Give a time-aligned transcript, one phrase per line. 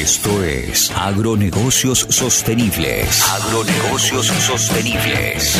[0.00, 3.22] Esto es Agronegocios Sostenibles.
[3.28, 5.54] Agronegocios Sostenibles.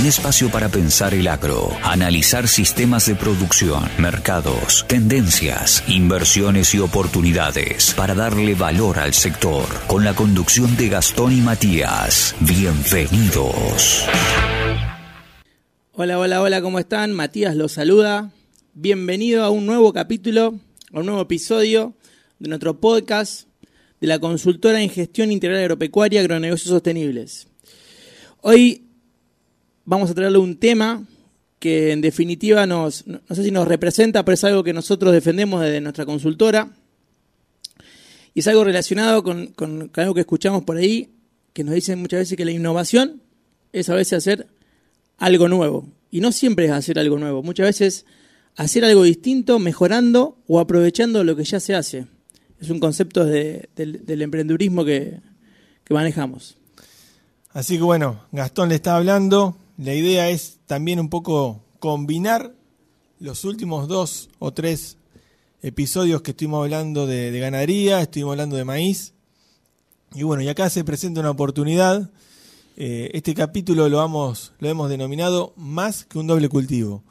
[0.00, 7.92] Un espacio para pensar el agro, analizar sistemas de producción, mercados, tendencias, inversiones y oportunidades
[7.92, 9.66] para darle valor al sector.
[9.86, 12.34] Con la conducción de Gastón y Matías.
[12.40, 14.06] Bienvenidos.
[15.92, 17.12] Hola, hola, hola, ¿cómo están?
[17.12, 18.30] Matías los saluda.
[18.72, 20.54] Bienvenido a un nuevo capítulo,
[20.94, 21.92] a un nuevo episodio
[22.38, 23.48] de nuestro podcast
[24.00, 27.46] de la consultora en gestión integral agropecuaria Agronegocios Sostenibles.
[28.42, 28.84] Hoy
[29.86, 31.06] vamos a traerle un tema
[31.58, 35.62] que en definitiva nos, no sé si nos representa, pero es algo que nosotros defendemos
[35.62, 36.70] desde nuestra consultora.
[38.34, 41.08] Y es algo relacionado con, con, algo que escuchamos por ahí,
[41.54, 43.22] que nos dicen muchas veces que la innovación
[43.72, 44.46] es a veces hacer
[45.16, 45.88] algo nuevo.
[46.10, 47.42] Y no siempre es hacer algo nuevo.
[47.42, 48.04] Muchas veces
[48.56, 52.06] hacer algo distinto, mejorando o aprovechando lo que ya se hace.
[52.60, 55.20] Es un concepto de, del, del, emprendedurismo que,
[55.90, 56.56] manejamos.
[57.52, 62.52] Así que bueno, Gastón le está hablando, la idea es también un poco combinar
[63.20, 64.96] los últimos dos o tres
[65.62, 69.14] episodios que estuvimos hablando de, de, ganadería, estuvimos hablando de maíz.
[70.14, 72.10] Y bueno, y acá se presenta una oportunidad.
[72.78, 74.52] Eh, este capítulo lo, hemos
[74.90, 77.02] denominado más que un doble cultivo.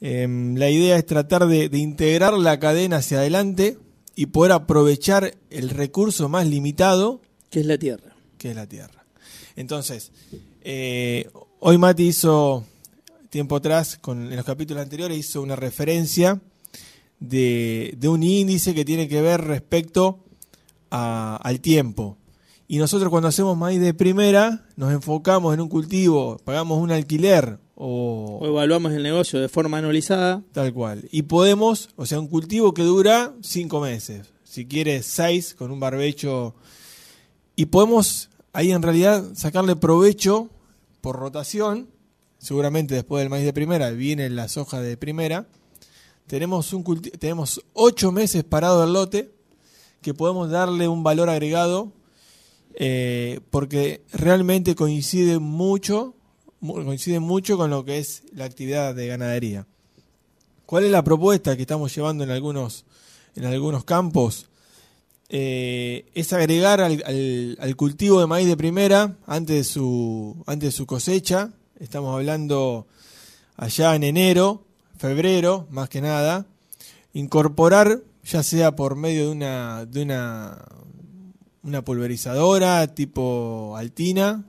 [0.00, 0.26] Eh,
[0.56, 3.78] la idea es tratar de, integrar la cadena hacia adelante
[4.14, 7.22] y poder aprovechar el recurso más limitado.
[7.50, 8.14] Que es la tierra.
[8.38, 9.04] Que es la tierra.
[9.56, 10.12] Entonces,
[10.62, 11.28] eh,
[11.60, 12.64] Hoy Mati hizo,
[13.30, 16.40] tiempo atrás, con, en los capítulos anteriores, hizo una referencia
[17.20, 20.24] de, de un índice que tiene que ver respecto
[20.90, 22.18] a, al tiempo.
[22.66, 27.60] Y nosotros cuando hacemos maíz de primera, nos enfocamos en un cultivo, pagamos un alquiler
[27.84, 30.42] o, o, evaluamos el negocio de forma anualizada.
[30.52, 31.08] Tal cual.
[31.10, 35.80] Y podemos, o sea, un cultivo que dura cinco meses, si quieres seis con un
[35.80, 36.54] barbecho.
[37.56, 40.50] Y podemos ahí en realidad sacarle provecho
[41.00, 41.88] por rotación,
[42.38, 45.46] seguramente después del maíz de primera vienen las hojas de primera,
[46.26, 46.84] tenemos, un
[47.18, 49.32] tenemos ocho meses parado el lote
[50.00, 51.92] que podemos darle un valor agregado
[52.74, 56.14] eh, porque realmente coincide mucho,
[56.62, 59.66] coincide mucho con lo que es la actividad de ganadería.
[60.66, 62.84] ¿Cuál es la propuesta que estamos llevando en algunos,
[63.36, 64.46] en algunos campos?
[65.34, 67.02] eh, es agregar al,
[67.58, 71.50] al, cultivo de maíz de primera antes de su, antes de su cosecha.
[71.80, 72.86] Estamos hablando
[73.56, 74.62] allá en enero,
[74.98, 76.44] febrero, más que nada.
[77.14, 80.66] Incorporar, ya sea por medio de una, de una,
[81.62, 84.44] una pulverizadora tipo altina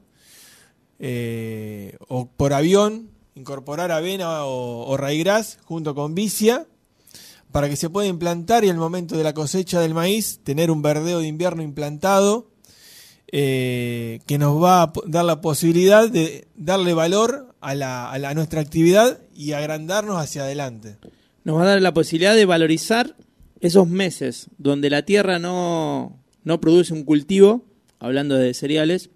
[1.06, 6.66] eh, o por avión, incorporar avena o, o raigras junto con vicia
[7.52, 10.81] para que se pueda implantar y al momento de la cosecha del maíz tener un
[10.81, 12.47] verdeo de invierno implantado
[13.34, 18.34] eh, que nos va a dar la posibilidad de darle valor a, a, la, a,
[18.34, 20.96] nuestra actividad y agrandarnos hacia adelante.
[21.44, 23.18] Nos va a dar la posibilidad de valorizar
[23.59, 27.66] esos meses donde la tierra no, no produce un cultivo,
[28.00, 29.09] hablando de cereales,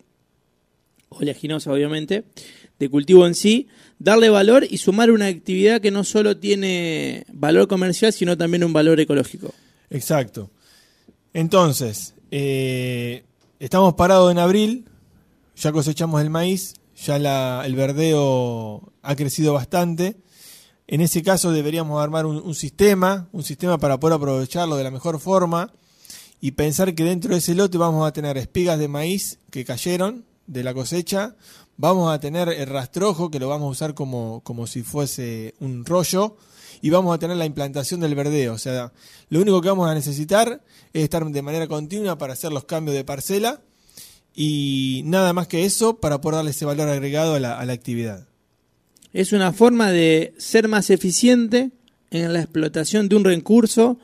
[1.09, 2.25] oleaginosa obviamente,
[2.79, 3.67] de cultivo en sí,
[3.99, 8.73] darle valor y sumar una actividad que no solo tiene valor comercial, sino también un
[8.73, 9.53] valor ecológico.
[9.89, 10.51] Exacto.
[11.33, 13.23] Entonces, eh,
[13.59, 14.85] estamos parados en abril,
[15.55, 16.75] ya cosechamos el maíz,
[17.05, 20.17] ya el verdeo ha crecido bastante.
[20.87, 25.19] En ese caso deberíamos armar un, sistema, un sistema para poder aprovecharlo de la mejor
[25.19, 25.73] forma
[26.39, 30.25] y pensar que dentro de ese lote vamos a tener espigas de maíz que cayeron
[30.47, 31.35] de la cosecha,
[31.77, 35.85] vamos a tener el rastrojo que lo vamos a usar como, como si fuese un
[35.85, 36.37] rollo
[36.81, 38.53] y vamos a tener la implantación del verdeo.
[38.53, 38.91] O sea,
[39.29, 40.61] lo único que vamos a necesitar
[40.93, 43.61] es estar de manera continua para hacer los cambios de parcela
[44.33, 47.73] y nada más que eso para poder darle ese valor agregado a la, a la
[47.73, 48.27] actividad.
[49.13, 51.71] Es una forma de ser más eficiente
[52.11, 53.97] en la explotación de un recurso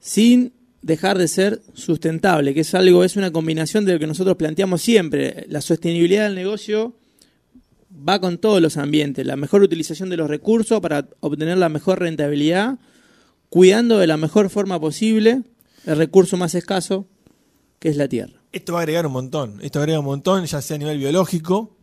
[0.00, 4.36] sin dejar de ser sustentable, que es algo, es una combinación de lo que nosotros
[4.36, 5.46] planteamos siempre.
[5.48, 6.94] La sostenibilidad del negocio
[7.90, 12.00] va con todos los ambientes, la mejor utilización de los recursos para obtener la mejor
[12.00, 12.78] rentabilidad,
[13.48, 15.42] cuidando de la mejor forma posible
[15.86, 17.06] el recurso más escaso,
[17.78, 18.40] que es la tierra.
[18.52, 21.76] Esto va a agregar un montón, esto agrega un montón, ya sea a nivel biológico,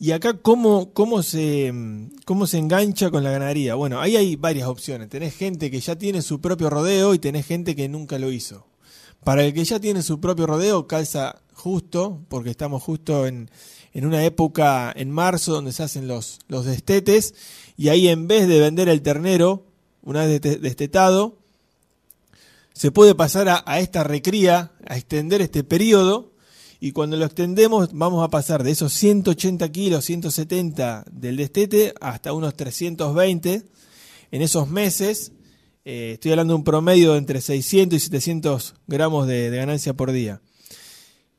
[0.00, 1.72] y acá, ¿cómo, cómo, se,
[2.24, 3.74] ¿cómo se engancha con la ganadería?
[3.74, 5.08] Bueno, ahí hay varias opciones.
[5.08, 8.66] Tenés gente que ya tiene su propio rodeo y tenés gente que nunca lo hizo.
[9.24, 13.50] Para el que ya tiene su propio rodeo, calza justo, porque estamos justo en,
[13.92, 17.34] en una época en marzo donde se hacen los, los destetes,
[17.76, 19.64] y ahí en vez de vender el ternero,
[20.02, 21.38] una vez destetado,
[22.72, 26.30] se puede pasar a, a esta recría, a extender este periodo,
[26.80, 32.32] y cuando lo extendemos vamos a pasar de esos 180 kilos, 170 del destete hasta
[32.32, 33.64] unos 320
[34.30, 35.32] en esos meses.
[35.84, 39.94] eh, estoy hablando de un promedio de entre 600 y 700 gramos de, de ganancia
[39.94, 40.40] por día.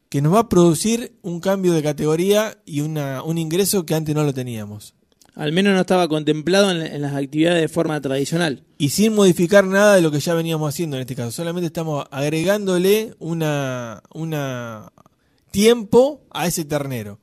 [0.10, 4.16] Que nos va a producir un cambio de categoría y una, un ingreso que antes
[4.16, 4.96] no lo teníamos.
[5.36, 8.64] Al menos no estaba contemplado en, en las actividades de forma tradicional.
[8.80, 11.32] Y sin modificar nada de lo que ya veníamos haciendo en este caso.
[11.32, 14.92] Solamente estamos agregándole una, una
[15.52, 17.20] tiempo a ese ternero.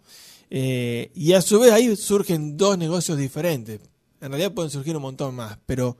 [0.50, 3.80] Eh, y a su vez ahí surgen dos negocios diferentes.
[4.20, 5.96] En realidad pueden surgir un montón más, pero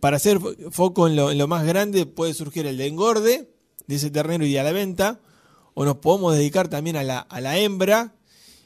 [0.00, 3.50] para hacer fo- foco en lo, más grande puede surgir el de engorde
[3.86, 5.20] de ese ternero y a la venta,
[5.74, 8.14] o nos podemos dedicar también a la, hembra,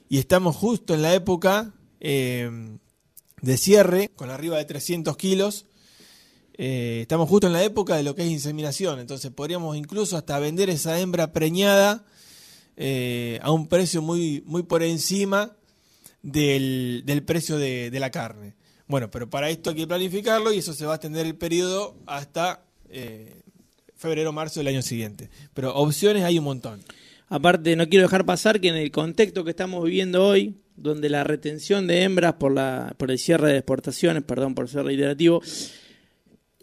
[0.09, 2.51] y estamos justo en la época eh,
[3.43, 5.67] de cierre, con arriba de 300 kilos,
[6.55, 10.39] eh, estamos justo en la época de lo que es inseminación, entonces podríamos incluso hasta
[10.39, 12.05] vender esa hembra preñada
[12.81, 15.57] eh, a un precio muy, muy por encima
[16.23, 18.55] del, del precio de, de la carne.
[18.87, 21.97] Bueno, pero para esto hay que planificarlo y eso se va a extender el periodo
[22.07, 23.43] hasta eh,
[23.97, 25.29] febrero, marzo del año siguiente.
[25.55, 26.81] Pero opciones hay un montón.
[27.29, 31.25] Aparte, no quiero dejar pasar que en el contexto que estamos viviendo hoy, donde la
[31.25, 35.43] retención de hembras por, la, por el cierre de exportaciones, perdón por ser reiterativo,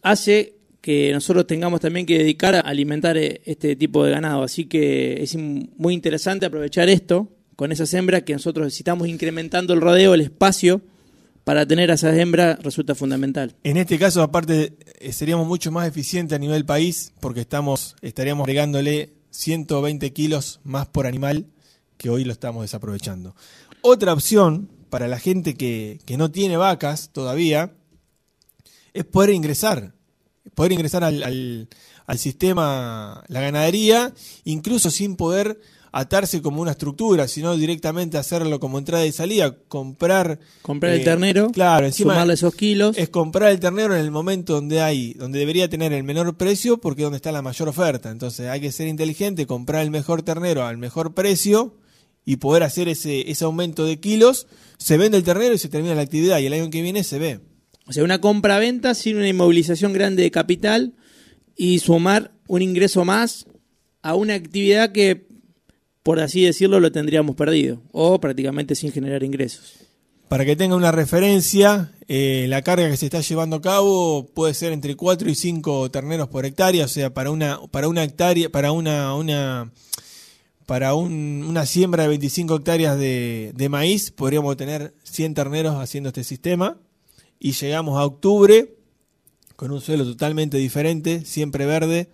[0.01, 0.55] hace
[0.85, 4.43] que nosotros tengamos también que dedicar a alimentar eh, este tipo de ganado.
[4.43, 9.81] Así que es muy interesante aprovechar esto con esas hembras que nosotros necesitamos incrementando el
[9.81, 10.83] rodeo, el espacio
[11.43, 13.55] para tener a esas hembras resulta fundamental.
[13.63, 18.43] En este caso, aparte, eh, seríamos mucho más eficientes a nivel país porque estamos estaríamos
[18.43, 21.47] agregándole 120 kilos más por animal
[21.97, 23.35] que hoy lo estamos desaprovechando.
[23.81, 27.73] Otra opción para la gente que, que no tiene vacas todavía
[28.93, 29.95] es poder ingresar,
[30.55, 31.67] poder ingresar al, al-
[32.07, 34.13] al sistema, la ganadería,
[34.43, 35.59] incluso sin poder
[35.91, 40.39] atarse como una estructura, sino directamente hacerlo como entrada y salida, comprar...
[40.61, 42.97] Comprar el eh, ternero, claro, encima sumarle esos kilos.
[42.97, 46.79] es comprar el ternero en el momento donde hay, donde debería tener el menor precio,
[46.79, 48.11] porque es donde está la mayor oferta.
[48.11, 51.77] Entonces hay que ser inteligente, comprar el mejor ternero al mejor precio
[52.25, 54.47] y poder hacer ese, ese aumento de kilos.
[54.77, 57.19] Se vende el ternero y se termina la actividad y el año que viene se
[57.19, 57.39] ve.
[57.87, 60.93] O sea, una compra-venta sin una inmovilización grande de capital
[61.55, 63.45] y sumar un ingreso más
[64.01, 65.27] a una actividad que,
[66.03, 69.73] por así decirlo, lo tendríamos perdido o prácticamente sin generar ingresos.
[70.27, 74.55] Para que tenga una referencia, eh, la carga que se está llevando a cabo puede
[74.55, 78.49] ser entre 4 y 5 terneros por hectárea, o sea, para una, para una hectárea,
[78.49, 79.71] para una, una
[80.65, 86.09] para un- una siembra de 25 hectáreas de, de maíz, podríamos tener 100 terneros haciendo
[86.09, 86.79] este sistema.
[87.39, 88.75] Y llegamos a octubre
[89.55, 92.09] con un suelo totalmente diferente, siempre verde,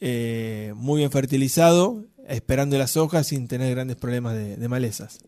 [0.00, 5.18] eh, muy bien fertilizado, esperando las hojas sin tener grandes problemas de, de malezas.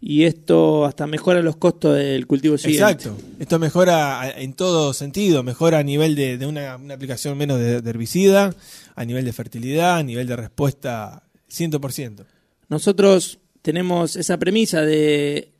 [0.00, 2.92] Y esto hasta mejora los costos del cultivo siguiente.
[2.92, 3.16] Exacto.
[3.40, 7.82] Esto mejora en todo sentido, mejora a nivel de, de una, una aplicación menos de,
[7.82, 8.54] de herbicida,
[8.94, 12.26] a nivel de fertilidad, a nivel de respuesta 100%.
[12.68, 15.52] Nosotros tenemos esa premisa de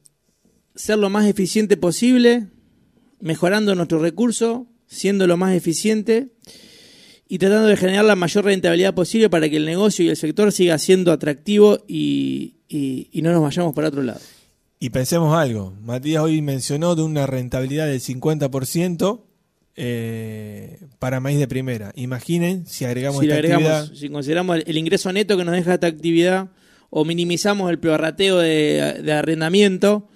[0.77, 2.47] ser lo más eficiente posible,
[3.21, 6.29] mejorando nuestro recurso, siendo lo más eficiente
[7.29, 10.51] y tratando de generar la mayor rentabilidad posible para que el negocio y el sector
[10.53, 14.21] siga siendo atractivo y, y- y no nos vayamos para otro lado.
[14.81, 19.21] Y pensemos algo, Matías hoy mencionó de una rentabilidad del 50%
[19.81, 21.93] eh, para maíz de primera.
[21.97, 23.99] Imaginen si agregamos Si, esta agregamos, actividad.
[24.01, 26.49] si consideramos el, el ingreso neto que nos deja esta actividad
[26.91, 30.09] o minimizamos el prorrateo de, de arrendamiento,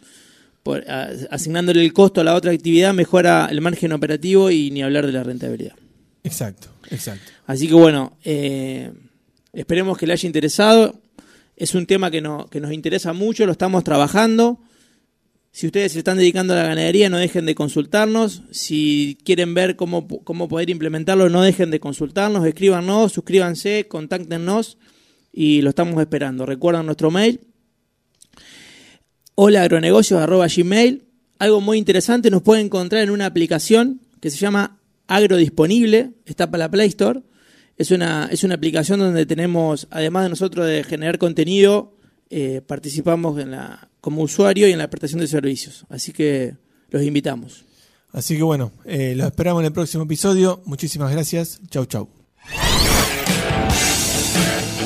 [0.62, 4.82] por- a- asignándole el costo a la otra actividad, mejora el margen operativo y ni
[4.82, 5.74] hablar de la rentabilidad.
[6.24, 7.24] Exacto, exacto.
[7.46, 8.92] Así que bueno, eh,
[9.52, 11.00] esperemos que le haya interesado.
[11.56, 14.58] Es un tema que, no- que nos interesa mucho, lo estamos trabajando.
[15.54, 18.42] Si ustedes se están dedicando a la ganadería, no dejen de consultarnos.
[18.52, 22.46] Si quieren ver cómo, cómo poder implementarlo, no dejen de consultarnos.
[22.46, 24.78] Escríbanos, suscríbanse, contáctenos
[25.30, 26.46] y lo estamos esperando.
[26.46, 27.40] Recuerden nuestro mail.
[29.34, 31.04] Hola agronegocios.gmail.
[31.38, 36.64] Algo muy interesante, nos pueden encontrar en una aplicación que se llama Agrodisponible, está para
[36.64, 37.22] la Play Store.
[37.78, 41.96] Es una, es una aplicación donde tenemos, además de nosotros de generar contenido,
[42.28, 45.86] eh, participamos en la, como usuario y en la prestación de servicios.
[45.88, 46.54] Así que
[46.90, 47.64] los invitamos.
[48.12, 50.60] Así que bueno, eh, los esperamos en el próximo episodio.
[50.66, 51.58] Muchísimas gracias.
[51.70, 52.08] Chau, chau.